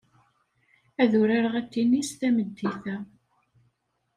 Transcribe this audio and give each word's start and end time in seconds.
Ad 1.01 1.11
urareɣ 1.21 1.53
atennis 1.59 2.11
tameddit-a. 2.19 2.97